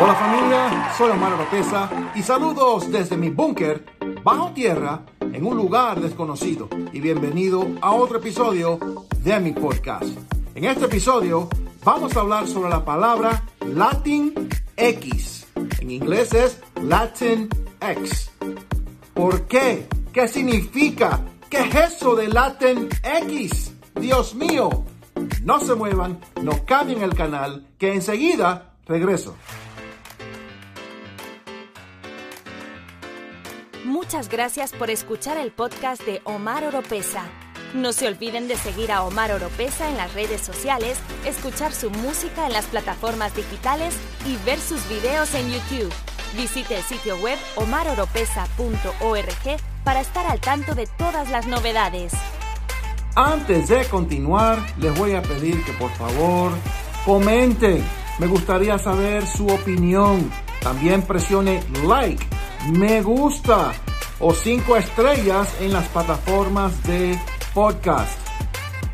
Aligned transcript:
Hola 0.00 0.14
familia, 0.14 0.92
soy 0.96 1.10
Omar 1.10 1.32
Oropesa 1.32 1.90
y 2.14 2.22
saludos 2.22 2.88
desde 2.88 3.16
mi 3.16 3.30
búnker 3.30 3.84
bajo 4.22 4.52
tierra 4.52 5.02
en 5.20 5.44
un 5.44 5.56
lugar 5.56 6.00
desconocido 6.00 6.68
y 6.92 7.00
bienvenido 7.00 7.66
a 7.80 7.90
otro 7.90 8.18
episodio 8.18 8.78
de 9.24 9.40
mi 9.40 9.50
podcast. 9.50 10.16
En 10.54 10.66
este 10.66 10.84
episodio 10.84 11.48
vamos 11.82 12.16
a 12.16 12.20
hablar 12.20 12.46
sobre 12.46 12.70
la 12.70 12.84
palabra 12.84 13.42
Latin 13.66 14.48
X. 14.76 15.48
En 15.80 15.90
inglés 15.90 16.32
es 16.32 16.60
Latin 16.80 17.48
X. 17.80 18.30
¿Por 19.14 19.48
qué? 19.48 19.88
¿Qué 20.12 20.28
significa? 20.28 21.22
¿Qué 21.50 21.58
es 21.58 21.74
eso 21.74 22.14
de 22.14 22.28
Latin 22.28 22.88
X? 23.02 23.74
Dios 23.96 24.36
mío, 24.36 24.84
no 25.42 25.58
se 25.58 25.74
muevan, 25.74 26.20
no 26.40 26.64
cambien 26.64 27.02
el 27.02 27.16
canal, 27.16 27.66
que 27.78 27.92
enseguida 27.94 28.74
regreso. 28.86 29.34
Muchas 34.08 34.30
gracias 34.30 34.72
por 34.72 34.88
escuchar 34.88 35.36
el 35.36 35.52
podcast 35.52 36.02
de 36.02 36.22
Omar 36.24 36.64
Oropesa. 36.64 37.24
No 37.74 37.92
se 37.92 38.08
olviden 38.08 38.48
de 38.48 38.56
seguir 38.56 38.90
a 38.90 39.02
Omar 39.02 39.32
Oropesa 39.32 39.90
en 39.90 39.98
las 39.98 40.14
redes 40.14 40.40
sociales, 40.40 40.98
escuchar 41.26 41.74
su 41.74 41.90
música 41.90 42.46
en 42.46 42.54
las 42.54 42.64
plataformas 42.64 43.36
digitales 43.36 43.94
y 44.26 44.38
ver 44.46 44.58
sus 44.60 44.88
videos 44.88 45.34
en 45.34 45.50
YouTube. 45.50 45.92
Visite 46.34 46.78
el 46.78 46.82
sitio 46.84 47.18
web 47.18 47.38
omaroropesa.org 47.56 49.60
para 49.84 50.00
estar 50.00 50.24
al 50.24 50.40
tanto 50.40 50.74
de 50.74 50.86
todas 50.86 51.28
las 51.28 51.46
novedades. 51.46 52.14
Antes 53.14 53.68
de 53.68 53.84
continuar, 53.88 54.58
les 54.78 54.98
voy 54.98 55.16
a 55.16 55.22
pedir 55.22 55.62
que 55.66 55.74
por 55.74 55.90
favor 55.90 56.52
comenten. 57.04 57.84
Me 58.18 58.26
gustaría 58.26 58.78
saber 58.78 59.26
su 59.26 59.48
opinión. 59.48 60.32
También 60.62 61.02
presione 61.02 61.62
like, 61.84 62.26
me 62.72 63.02
gusta 63.02 63.74
o 64.20 64.34
cinco 64.34 64.76
estrellas 64.76 65.54
en 65.60 65.72
las 65.72 65.86
plataformas 65.88 66.82
de 66.84 67.18
podcast. 67.54 68.18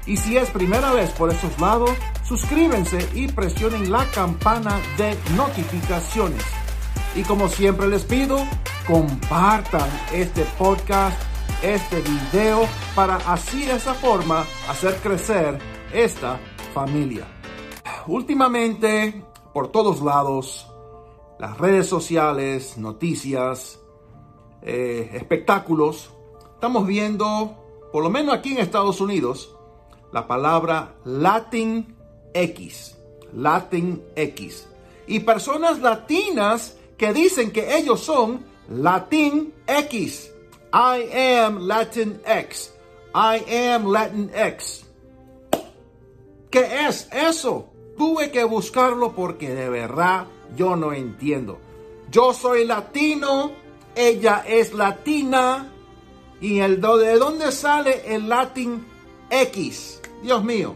Y 0.06 0.17
si 0.17 0.36
es 0.36 0.50
primera 0.50 0.92
vez 0.92 1.11
por 1.11 1.33
estos 1.33 1.58
lados, 1.58 1.91
suscríbanse 2.25 3.08
y 3.14 3.28
presionen 3.28 3.91
la 3.91 4.05
campana 4.11 4.78
de 4.98 5.17
notificaciones. 5.36 6.45
Y 7.14 7.22
como 7.22 7.48
siempre 7.48 7.89
les 7.89 8.05
pido, 8.05 8.39
compartan 8.86 9.89
este 10.12 10.45
podcast, 10.58 11.17
este 11.62 12.00
video, 12.02 12.67
para 12.95 13.17
así 13.17 13.64
de 13.64 13.77
esa 13.77 13.95
forma 13.95 14.45
hacer 14.69 14.97
crecer 14.97 15.58
esta 15.92 16.39
familia. 16.75 17.27
Últimamente, 18.06 19.25
por 19.55 19.69
todos 19.69 20.02
lados, 20.02 20.70
las 21.39 21.56
redes 21.56 21.86
sociales, 21.86 22.77
noticias, 22.77 23.78
eh, 24.65 25.11
espectáculos, 25.15 26.11
estamos 26.55 26.87
viendo, 26.87 27.57
por 27.93 28.03
lo 28.03 28.11
menos 28.11 28.34
aquí 28.34 28.53
en 28.53 28.59
Estados 28.59 29.01
Unidos, 29.01 29.55
la 30.12 30.27
palabra 30.27 30.95
Latin 31.05 31.95
X. 32.33 32.97
Latin 33.33 34.03
X. 34.17 34.69
Y 35.07 35.20
personas 35.20 35.81
latinas 35.81 36.77
que 36.97 37.12
dicen 37.12 37.51
que 37.51 37.77
ellos 37.77 38.01
son 38.01 38.45
Latin 38.69 39.53
X. 39.67 40.33
I 40.73 41.39
am 41.41 41.67
Latin 41.67 42.20
X. 42.25 42.73
I 43.15 43.69
am 43.73 43.92
Latin 43.92 44.31
X. 44.35 44.85
¿Qué 46.51 46.87
es 46.87 47.09
eso? 47.12 47.70
Tuve 47.98 48.31
que 48.31 48.45
buscarlo 48.45 49.12
porque 49.12 49.55
de 49.55 49.69
verdad 49.69 50.27
yo 50.57 50.77
no 50.77 50.92
entiendo. 50.92 51.59
Yo 52.11 52.33
soy 52.33 52.65
latino, 52.65 53.53
ella 53.95 54.45
es 54.47 54.73
latina. 54.73 55.70
¿Y 56.41 56.59
el, 56.59 56.80
de 56.80 57.18
dónde 57.18 57.52
sale 57.52 58.14
el 58.14 58.29
Latin 58.29 58.85
X? 59.30 60.01
Dios 60.23 60.45
mío. 60.45 60.74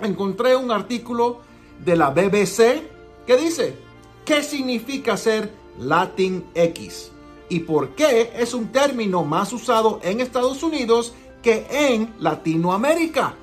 Encontré 0.00 0.56
un 0.56 0.70
artículo 0.70 1.40
de 1.78 1.96
la 1.96 2.10
BBC 2.10 2.82
que 3.26 3.36
dice, 3.36 3.76
¿qué 4.24 4.42
significa 4.42 5.16
ser 5.16 5.52
Latin 5.78 6.44
X? 6.54 7.12
¿Y 7.48 7.60
por 7.60 7.94
qué 7.94 8.32
es 8.36 8.54
un 8.54 8.68
término 8.68 9.24
más 9.24 9.52
usado 9.52 10.00
en 10.02 10.20
Estados 10.20 10.62
Unidos 10.62 11.14
que 11.42 11.66
en 11.70 12.14
Latinoamérica? 12.18 13.34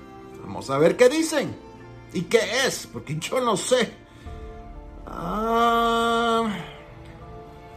Vamos 0.41 0.69
a 0.69 0.77
ver 0.77 0.97
qué 0.97 1.09
dicen. 1.09 1.55
¿Y 2.13 2.23
qué 2.23 2.39
es? 2.65 2.87
Porque 2.91 3.17
yo 3.19 3.39
no 3.39 3.55
sé. 3.55 3.93
Ah, 5.05 6.47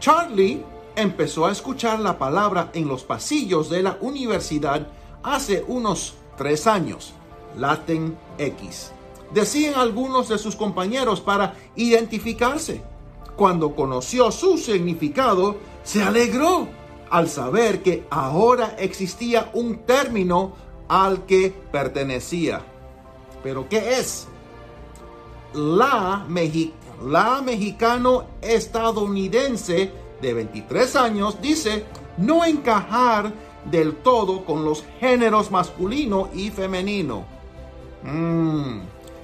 Charlie 0.01 0.65
empezó 0.97 1.47
a 1.47 1.53
escuchar 1.53 2.01
la 2.01 2.19
palabra 2.19 2.71
en 2.75 2.89
los 2.89 3.03
pasillos 3.03 3.69
de 3.71 3.83
la 3.83 3.99
universidad 4.01 4.87
hace 5.23 5.65
unos 5.67 6.15
tres 6.37 6.67
años, 6.67 7.15
Latin 7.57 8.17
X. 8.39 8.93
Decían 9.33 9.75
algunos 9.77 10.29
de 10.29 10.39
sus 10.39 10.57
compañeros 10.57 11.21
para 11.21 11.55
identificarse. 11.77 12.83
Cuando 13.37 13.75
conoció 13.75 14.31
su 14.31 14.59
significado, 14.59 15.57
se 15.85 16.03
alegró 16.03 16.69
al 17.11 17.29
saber 17.29 17.83
que 17.83 18.07
ahora 18.11 18.77
existía 18.79 19.51
un 19.55 19.79
término 19.87 20.53
al 20.89 21.25
que 21.25 21.55
pertenecía. 21.73 22.61
¿Pero 23.43 23.69
qué 23.69 23.99
es? 23.99 24.29
La, 25.55 26.27
la 27.05 27.43
mexicano 27.43 28.27
estadounidense 28.41 30.02
de 30.23 30.33
23 30.33 30.97
años 30.97 31.43
dice 31.43 31.85
no 32.17 32.45
encajar 32.45 33.33
del 33.71 33.97
todo 33.97 34.45
con 34.45 34.65
los 34.65 34.85
géneros 35.01 35.51
masculino 35.51 36.31
y 36.33 36.51
femenino. 36.51 37.25
Mm, 38.03 38.81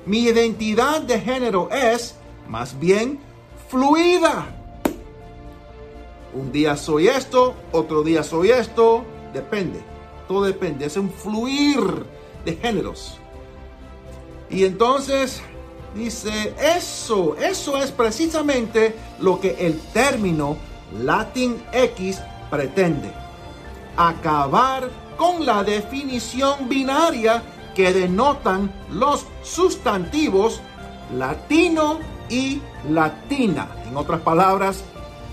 mi 0.07 0.19
identidad 0.25 1.01
de 1.01 1.21
género 1.21 1.71
es 1.71 2.17
más 2.49 2.79
bien 2.79 3.21
fluida. 3.69 4.47
Un 6.35 6.53
día 6.53 6.77
soy 6.77 7.09
esto, 7.09 7.55
otro 7.73 8.03
día 8.03 8.23
soy 8.23 8.51
esto, 8.51 9.05
depende. 9.33 9.81
Todo 10.27 10.45
depende, 10.45 10.87
es 10.87 10.97
un 10.97 11.11
fluir 11.11 12.05
de 12.45 12.57
géneros. 12.57 13.19
Y 14.51 14.65
entonces 14.65 15.41
dice, 15.95 16.55
eso, 16.61 17.37
eso 17.37 17.77
es 17.79 17.91
precisamente 17.91 18.95
lo 19.21 19.41
que 19.41 19.67
el 19.67 19.79
término 19.93 20.57
Latin 20.93 21.63
X 21.73 22.21
pretende. 22.51 23.13
Acabar 23.97 24.89
con 25.17 25.45
la 25.45 25.65
definición 25.65 26.69
binaria 26.69 27.43
que 27.75 27.93
denotan 27.93 28.73
los 28.91 29.27
sustantivos 29.43 30.61
latino 31.17 31.99
y 32.29 32.61
latina. 32.91 33.69
En 33.89 33.97
otras 33.97 34.21
palabras, 34.21 34.85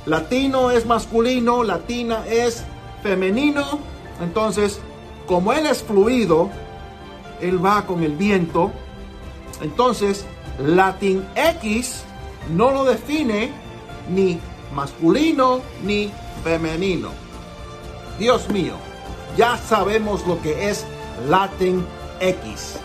latino 0.06 0.72
es 0.72 0.86
masculino, 0.86 1.64
latina 1.64 2.24
es 2.28 2.64
femenino. 3.04 3.80
Entonces, 4.22 4.80
como 5.28 5.54
él 5.54 5.66
es 5.66 5.84
fluido, 5.84 6.50
él 7.42 7.64
va 7.64 7.86
con 7.86 8.04
el 8.04 8.16
viento. 8.16 8.72
Entonces, 9.62 10.26
Latin 10.60 11.26
X 11.36 12.04
no 12.56 12.72
lo 12.72 12.86
define 12.86 13.52
ni 14.10 14.40
masculino 14.74 15.62
ni 15.84 16.12
femenino. 16.44 17.10
Dios 18.20 18.50
mío, 18.50 18.76
ya 19.38 19.58
sabemos 19.58 20.26
lo 20.26 20.42
que 20.42 20.70
es 20.70 20.86
Latin 21.28 21.86
X. 22.20 22.78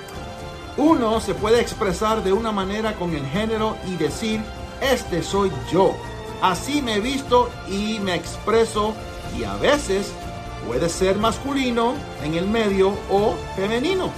Uno 0.76 1.20
se 1.20 1.34
puede 1.34 1.60
expresar 1.60 2.22
de 2.22 2.32
una 2.32 2.52
manera 2.52 2.94
con 2.94 3.14
el 3.14 3.26
género 3.26 3.76
y 3.86 3.96
decir, 3.96 4.40
este 4.80 5.22
soy 5.22 5.50
yo. 5.70 5.94
Así 6.42 6.80
me 6.80 6.94
he 6.94 7.00
visto 7.00 7.50
y 7.68 7.98
me 8.00 8.14
expreso 8.14 8.94
y 9.38 9.44
a 9.44 9.54
veces 9.56 10.10
puede 10.66 10.88
ser 10.88 11.18
masculino 11.18 11.94
en 12.24 12.34
el 12.34 12.46
medio 12.46 12.94
o 13.10 13.34
femenino. 13.56 14.10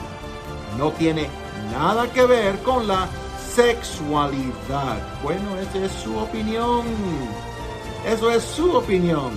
No 0.79 0.93
tiene 0.93 1.29
nada 1.73 2.11
que 2.13 2.25
ver 2.25 2.59
con 2.63 2.87
la 2.87 3.09
sexualidad. 3.55 4.99
Bueno, 5.23 5.59
esa 5.59 5.85
es 5.85 5.93
su 5.93 6.17
opinión. 6.17 6.85
Eso 8.07 8.31
es 8.31 8.43
su 8.43 8.77
opinión. 8.77 9.31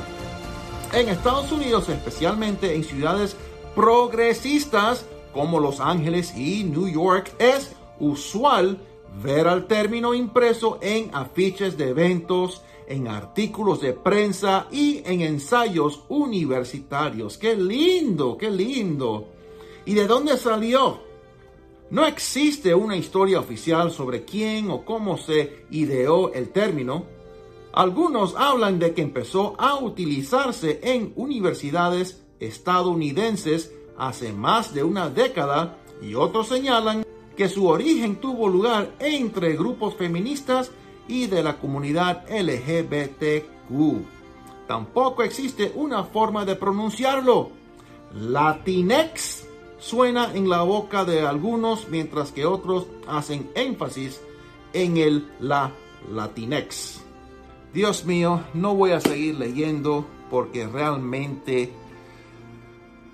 En 0.92 1.10
Estados 1.10 1.52
Unidos, 1.52 1.88
especialmente 1.90 2.74
en 2.74 2.84
ciudades 2.84 3.36
progresistas 3.76 5.06
como 5.34 5.60
Los 5.60 5.80
Ángeles 5.80 6.36
y 6.36 6.64
New 6.64 6.88
York, 6.88 7.32
es 7.38 7.76
usual 8.00 8.80
ver 9.22 9.48
al 9.48 9.68
término 9.68 10.16
impreso 10.16 10.80
en 10.82 11.14
afiches 11.14 11.78
de 11.78 11.90
eventos, 11.90 12.64
en 12.88 13.08
artículos 13.08 13.82
de 13.82 13.94
prensa 13.94 14.68
y 14.72 15.04
en 15.06 15.22
ensayos 15.22 16.04
universitarios. 16.10 17.38
¡Qué 17.38 17.56
lindo! 17.56 18.36
¡Qué 18.36 18.50
lindo! 18.50 19.28
¿Y 19.86 19.94
de 19.94 20.08
dónde 20.08 20.38
salió? 20.38 21.02
No 21.92 22.06
existe 22.08 22.74
una 22.74 22.98
historia 22.98 23.40
oficial 23.40 23.92
sobre 23.92 24.26
quién 24.26 24.72
o 24.72 24.84
cómo 24.84 25.18
se 25.18 25.66
ideó 25.70 26.34
el 26.34 26.50
término, 26.50 27.06
Algunos 27.75 28.36
hablan 28.38 28.80
de 28.80 28.94
que 28.94 29.01
empezó 29.01 29.54
a 29.60 29.77
utilizarse 29.77 30.80
en 30.81 31.12
universidades 31.18 32.24
estadounidenses 32.39 33.74
hace 33.98 34.31
más 34.31 34.74
de 34.74 34.86
una 34.86 35.10
década 35.10 35.77
y 36.01 36.16
otros 36.16 36.48
señalan 36.48 37.06
que 37.36 37.50
su 37.50 37.68
origen 37.68 38.16
tuvo 38.22 38.48
lugar 38.48 38.95
entre 39.00 39.57
grupos 39.57 39.95
feministas 39.95 40.72
y 41.10 41.27
de 41.27 41.44
la 41.44 41.57
comunidad 41.60 42.24
LGBTQ. 42.30 44.06
Tampoco 44.68 45.24
existe 45.24 45.74
una 45.75 46.06
forma 46.06 46.45
de 46.45 46.56
pronunciarlo. 46.56 47.51
Latinex 48.13 49.48
suena 49.80 50.33
en 50.33 50.50
la 50.50 50.62
boca 50.62 51.04
de 51.04 51.28
algunos 51.28 51.89
mientras 51.89 52.31
que 52.31 52.45
otros 52.45 52.88
hacen 53.06 53.51
énfasis 53.54 54.21
en 54.71 54.95
el 54.95 55.28
la 55.42 55.74
Latinex. 56.10 57.06
Dios 57.75 58.06
mío, 58.06 58.42
no 58.54 58.74
voy 58.74 58.94
a 58.94 59.01
seguir 59.01 59.36
leyendo 59.36 60.06
porque 60.31 60.66
realmente 60.66 61.74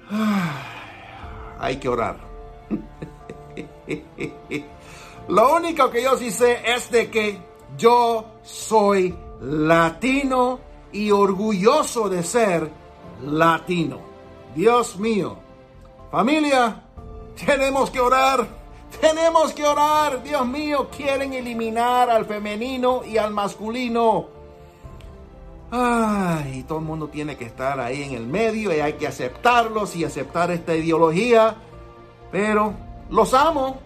hay 1.59 1.77
que 1.77 1.89
orar. 1.89 2.19
Lo 5.29 5.55
único 5.55 5.89
que 5.89 6.03
yo 6.03 6.15
sí 6.15 6.29
sé 6.29 6.61
es 6.63 6.91
de 6.91 7.09
que 7.09 7.39
yo 7.75 8.35
soy 8.43 9.15
latino 9.41 10.59
y 10.91 11.09
orgulloso 11.09 12.07
de 12.07 12.21
ser 12.21 12.69
latino. 13.25 13.97
Dios 14.53 14.99
mío. 14.99 15.37
Familia, 16.11 16.83
tenemos 17.43 17.89
que 17.89 17.99
orar. 17.99 18.47
Tenemos 19.01 19.53
que 19.53 19.65
orar. 19.65 20.21
Dios 20.21 20.45
mío, 20.45 20.87
quieren 20.95 21.33
eliminar 21.33 22.11
al 22.11 22.25
femenino 22.25 23.01
y 23.03 23.17
al 23.17 23.31
masculino. 23.31 24.40
Ay, 25.73 26.65
todo 26.68 26.79
el 26.79 26.85
mundo 26.85 27.07
tiene 27.07 27.38
que 27.38 27.45
estar 27.45 27.79
ahí 27.79 28.03
en 28.03 28.13
el 28.13 28.27
medio 28.27 28.75
y 28.75 28.81
hay 28.81 28.94
que 28.94 29.07
aceptarlos 29.07 29.95
y 29.95 30.03
aceptar 30.03 30.51
esta 30.51 30.75
ideología. 30.75 31.56
Pero 32.29 32.73
los 33.09 33.33
amo, 33.33 33.79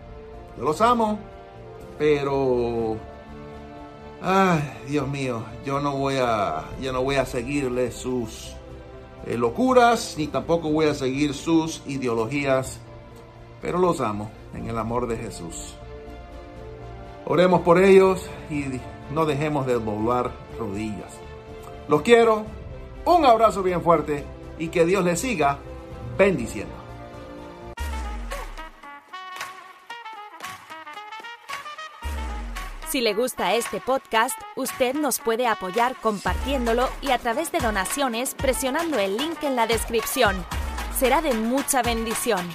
yo 0.57 0.63
los 0.63 0.81
amo, 0.81 1.19
pero 1.99 2.97
ay, 4.19 4.61
Dios 4.87 5.07
mío, 5.07 5.43
yo 5.63 5.79
no 5.79 5.95
voy 5.97 6.15
a 6.17 6.63
yo 6.81 6.91
no 6.91 7.03
voy 7.03 7.17
a 7.17 7.25
seguirle 7.25 7.91
sus 7.91 8.55
eh, 9.27 9.37
locuras 9.37 10.15
ni 10.17 10.25
tampoco 10.27 10.71
voy 10.71 10.87
a 10.87 10.95
seguir 10.95 11.35
sus 11.35 11.83
ideologías, 11.85 12.79
pero 13.61 13.77
los 13.77 14.01
amo 14.01 14.31
en 14.55 14.67
el 14.69 14.77
amor 14.79 15.05
de 15.05 15.17
Jesús. 15.17 15.75
Oremos 17.25 17.61
por 17.61 17.77
ellos 17.77 18.27
y 18.49 18.65
no 19.13 19.27
dejemos 19.27 19.67
de 19.67 19.73
doblar 19.73 20.31
rodillas. 20.59 21.24
Los 21.87 22.01
quiero, 22.01 22.45
un 23.05 23.25
abrazo 23.25 23.61
bien 23.61 23.81
fuerte 23.81 24.23
y 24.57 24.69
que 24.69 24.85
Dios 24.85 25.03
les 25.03 25.19
siga 25.19 25.59
bendiciendo. 26.17 26.73
Si 32.89 33.01
le 33.01 33.13
gusta 33.13 33.53
este 33.55 33.81
podcast, 33.81 34.39
usted 34.55 34.95
nos 34.95 35.19
puede 35.19 35.47
apoyar 35.47 35.95
compartiéndolo 36.01 36.87
y 37.01 37.11
a 37.11 37.17
través 37.17 37.51
de 37.51 37.59
donaciones 37.59 38.33
presionando 38.35 38.97
el 38.97 39.17
link 39.17 39.43
en 39.43 39.55
la 39.55 39.67
descripción. 39.67 40.35
Será 40.97 41.21
de 41.21 41.33
mucha 41.33 41.81
bendición. 41.81 42.47